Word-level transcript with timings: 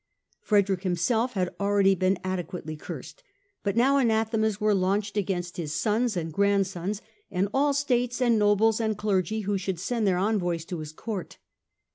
Frederick 0.39 0.81
himself 0.81 1.33
had 1.33 1.53
already 1.59 1.93
been 1.93 2.17
adequately 2.23 2.75
cursed, 2.75 3.21
but 3.61 3.77
now 3.77 3.99
anathemas 3.99 4.59
were 4.59 4.73
launched 4.73 5.15
against 5.15 5.57
his 5.57 5.75
sons 5.75 6.17
and 6.17 6.33
grandsons 6.33 7.03
and 7.29 7.47
all 7.53 7.71
states 7.71 8.19
and 8.19 8.39
nobles 8.39 8.81
and 8.81 8.97
clergy 8.97 9.41
who 9.41 9.59
should 9.59 9.79
send 9.79 10.07
their 10.07 10.17
envoys 10.17 10.65
to 10.65 10.79
his 10.79 10.91
Court. 10.91 11.37